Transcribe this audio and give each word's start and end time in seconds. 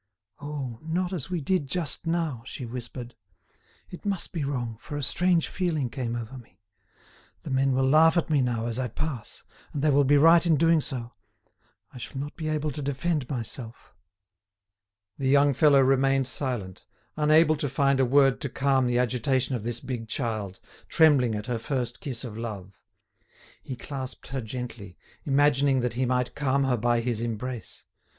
"Oh! 0.39 0.79
not 0.81 1.13
as 1.13 1.29
we 1.29 1.41
did 1.41 1.67
just 1.67 2.07
now," 2.07 2.41
she 2.47 2.65
whispered. 2.65 3.13
"It 3.91 4.03
must 4.03 4.33
be 4.33 4.43
wrong, 4.43 4.77
for 4.79 4.97
a 4.97 5.03
strange 5.03 5.47
feeling 5.47 5.91
came 5.91 6.15
over 6.15 6.39
me. 6.39 6.59
The 7.43 7.51
men 7.51 7.73
will 7.73 7.87
laugh 7.87 8.17
at 8.17 8.27
me 8.27 8.41
now 8.41 8.65
as 8.65 8.79
I 8.79 8.87
pass, 8.87 9.43
and 9.71 9.83
they 9.83 9.91
will 9.91 10.03
be 10.03 10.17
right 10.17 10.43
in 10.43 10.55
doing 10.57 10.81
so. 10.81 11.13
I 11.93 11.99
shall 11.99 12.17
not 12.17 12.35
be 12.35 12.47
able 12.49 12.71
to 12.71 12.81
defend 12.81 13.29
myself." 13.29 13.93
The 15.19 15.27
young 15.29 15.53
fellow 15.53 15.81
remained 15.81 16.25
silent, 16.25 16.87
unable 17.15 17.55
to 17.57 17.69
find 17.69 17.99
a 17.99 18.03
word 18.03 18.41
to 18.41 18.49
calm 18.49 18.87
the 18.87 18.97
agitation 18.97 19.53
of 19.55 19.61
this 19.63 19.79
big 19.79 20.07
child, 20.07 20.59
trembling 20.89 21.35
at 21.35 21.45
her 21.45 21.59
first 21.59 22.01
kiss 22.01 22.23
of 22.23 22.35
love. 22.35 22.73
He 23.61 23.75
clasped 23.75 24.29
her 24.29 24.41
gently, 24.41 24.97
imagining 25.25 25.81
that 25.81 25.93
he 25.93 26.07
might 26.07 26.33
calm 26.33 26.63
her 26.63 26.75
by 26.77 27.01
his 27.01 27.21
embrace. 27.21 27.85